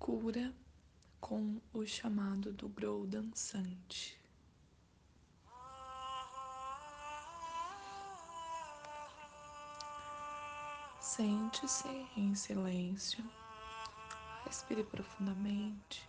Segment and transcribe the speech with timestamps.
[0.00, 0.50] cura
[1.20, 4.18] com o chamado do grow dançante.
[10.98, 11.86] Sente-se
[12.16, 13.22] em silêncio,
[14.46, 16.08] respire profundamente,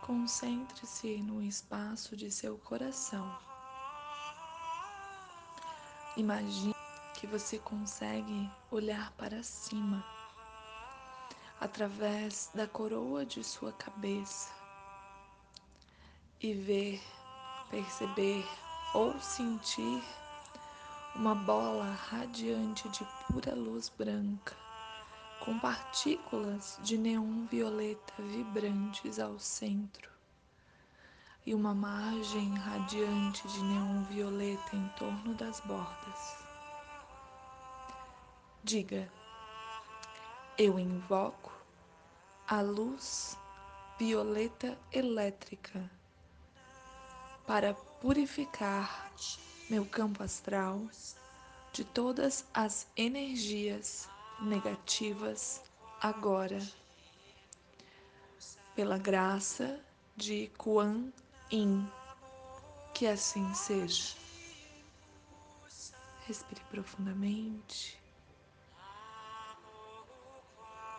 [0.00, 3.36] concentre-se no espaço de seu coração.
[6.16, 6.76] Imagine
[7.14, 10.13] que você consegue olhar para cima
[11.64, 14.52] através da coroa de sua cabeça
[16.38, 17.02] e ver,
[17.70, 18.46] perceber
[18.92, 20.04] ou sentir
[21.16, 24.54] uma bola radiante de pura luz branca,
[25.40, 30.10] com partículas de neon violeta vibrantes ao centro
[31.46, 36.44] e uma margem radiante de neon violeta em torno das bordas.
[38.62, 39.10] Diga,
[40.56, 41.52] eu invoco
[42.46, 43.36] a luz
[43.98, 45.90] violeta elétrica
[47.44, 49.10] para purificar
[49.68, 50.80] meu campo astral
[51.72, 54.08] de todas as energias
[54.40, 55.60] negativas
[56.00, 56.60] agora.
[58.76, 59.80] Pela graça
[60.16, 61.12] de Kuan
[61.50, 61.88] Yin,
[62.92, 64.14] que assim seja.
[66.26, 68.03] Respire profundamente.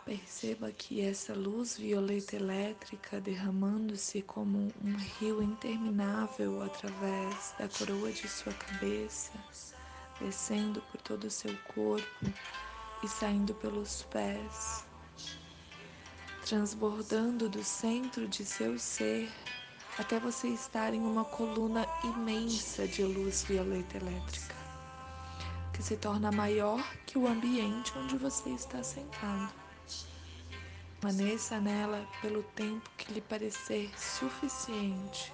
[0.06, 8.28] Perceba que essa luz violeta elétrica derramando-se como um rio interminável através da coroa de
[8.28, 9.32] sua cabeça,
[10.22, 12.06] descendo por todo o seu corpo
[13.02, 14.86] e saindo pelos pés,
[16.46, 19.28] transbordando do centro de seu ser
[19.98, 24.56] até você estar em uma coluna imensa de luz violeta elétrica,
[25.74, 29.65] que se torna maior que o ambiente onde você está sentado.
[31.02, 35.34] Permaneça nela pelo tempo que lhe parecer suficiente.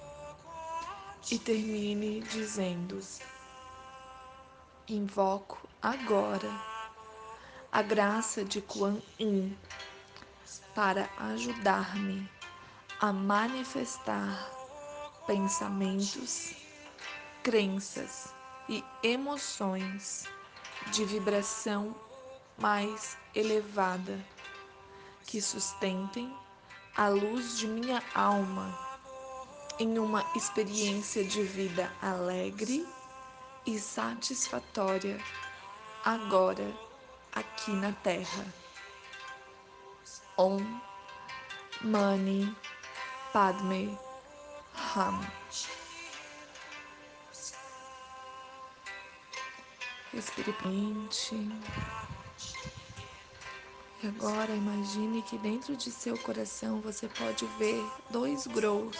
[1.32, 3.00] E termine dizendo:
[4.88, 6.50] Invoco agora
[7.72, 9.58] a graça de Kuan Yin
[10.76, 12.30] para ajudar-me
[13.00, 14.50] a manifestar
[15.26, 16.54] pensamentos,
[17.44, 18.34] crenças
[18.68, 20.26] e emoções
[20.92, 21.96] de vibração
[22.58, 24.20] mais elevada
[25.26, 26.36] que sustentem
[26.96, 28.78] a luz de minha alma
[29.80, 32.88] em uma experiência de vida alegre
[33.66, 35.20] e satisfatória
[36.04, 36.74] agora
[37.34, 38.46] aqui na Terra.
[40.38, 40.60] Om
[41.82, 42.56] Mani
[43.32, 43.98] Padme
[44.94, 45.22] Hum.
[50.12, 50.54] Respire.
[54.04, 58.98] E agora imagine que dentro de seu coração você pode ver dois grows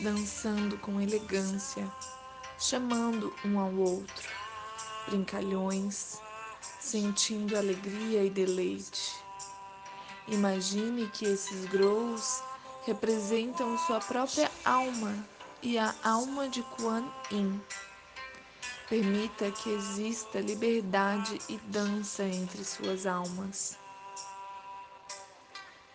[0.00, 1.88] dançando com elegância,
[2.58, 4.28] chamando um ao outro,
[5.06, 6.20] brincalhões,
[6.80, 9.16] sentindo alegria e deleite.
[10.26, 12.42] Imagine que esses grows
[12.84, 15.14] representam sua própria alma
[15.62, 17.60] e a alma de Kuan Yin.
[18.88, 23.78] Permita que exista liberdade e dança entre suas almas.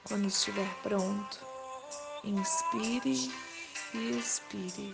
[0.03, 1.39] Quando estiver pronto,
[2.23, 3.31] inspire
[3.95, 4.93] e expire.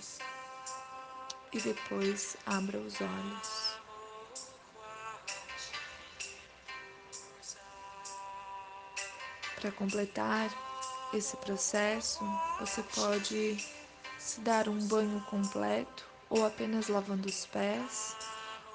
[1.51, 3.79] E depois abra os olhos.
[9.59, 10.49] Para completar
[11.13, 12.23] esse processo,
[12.61, 13.57] você pode
[14.17, 18.16] se dar um banho completo ou apenas lavando os pés,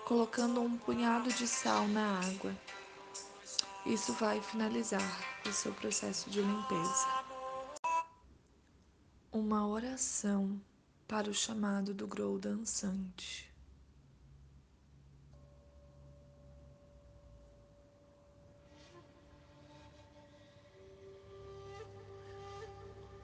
[0.04, 2.54] colocando um punhado de sal na água.
[3.87, 7.25] Isso vai finalizar o seu processo de limpeza.
[9.31, 10.60] Uma oração
[11.06, 13.53] para o chamado do grow dançante.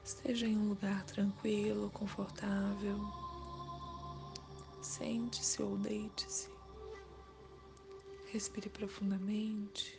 [0.05, 3.20] Esteja em um lugar tranquilo, confortável.
[5.01, 6.51] Sente-se ou deite-se.
[8.27, 9.99] Respire profundamente.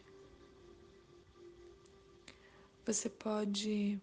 [2.86, 4.00] Você pode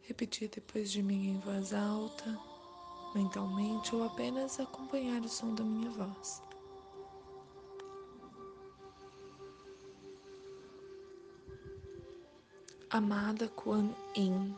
[0.00, 2.40] repetir depois de mim em voz alta,
[3.14, 6.42] mentalmente, ou apenas acompanhar o som da minha voz.
[12.88, 14.56] Amada Kuan Yin,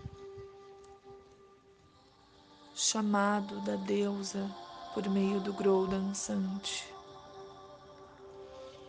[2.76, 4.63] chamado da deusa
[4.94, 6.88] por meio do grow dançante.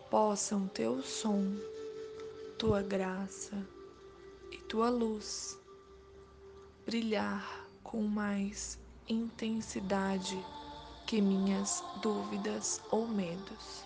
[0.08, 1.56] Possam teu som
[2.56, 3.60] tua graça
[4.52, 5.58] e tua luz
[6.86, 10.40] brilhar com mais intensidade
[11.06, 13.84] que minhas dúvidas ou medos.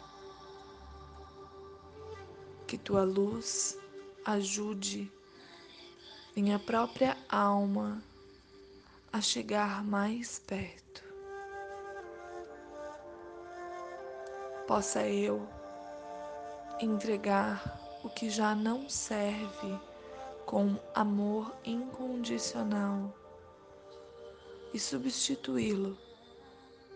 [2.66, 3.78] Que tua luz
[4.26, 5.10] ajude
[6.36, 8.02] minha própria alma
[9.12, 11.09] a chegar mais perto.
[14.70, 15.48] Possa eu
[16.80, 19.76] entregar o que já não serve
[20.46, 23.12] com amor incondicional
[24.72, 25.98] e substituí-lo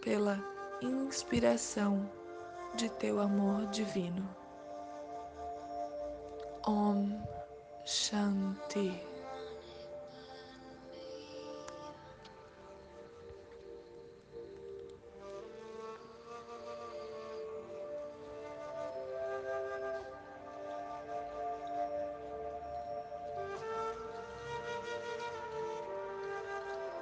[0.02, 0.38] pela
[0.80, 2.08] inspiração
[2.76, 4.24] de teu amor divino.
[6.64, 7.10] Om
[7.84, 9.13] Shanti.